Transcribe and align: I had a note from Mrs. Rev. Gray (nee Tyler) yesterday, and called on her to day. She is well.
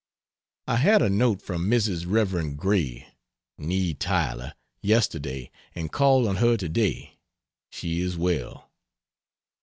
I 0.65 0.77
had 0.77 1.03
a 1.03 1.11
note 1.11 1.43
from 1.43 1.69
Mrs. 1.69 2.05
Rev. 2.07 2.57
Gray 2.57 3.05
(nee 3.59 3.93
Tyler) 3.93 4.55
yesterday, 4.81 5.51
and 5.75 5.91
called 5.91 6.25
on 6.27 6.37
her 6.37 6.57
to 6.57 6.67
day. 6.69 7.19
She 7.69 8.01
is 8.01 8.17
well. 8.17 8.71